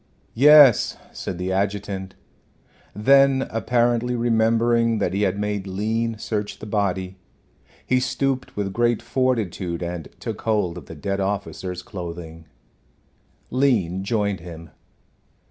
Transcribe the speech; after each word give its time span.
"Yes," 0.33 0.97
said 1.11 1.37
the 1.37 1.51
adjutant. 1.51 2.15
Then 2.95 3.45
apparently 3.51 4.15
remembering 4.15 4.97
that 4.97 5.13
he 5.13 5.21
had 5.21 5.37
made 5.37 5.67
Lean 5.67 6.17
search 6.17 6.57
the 6.57 6.65
body, 6.65 7.17
he 7.85 7.99
stooped 7.99 8.55
with 8.57 8.73
great 8.73 8.99
fortitude 8.99 9.83
and 9.83 10.07
took 10.19 10.41
hold 10.41 10.79
of 10.79 10.87
the 10.87 10.95
dead 10.95 11.19
officer's 11.19 11.83
clothing. 11.83 12.45
Lean 13.51 14.03
joined 14.03 14.39
him. 14.39 14.71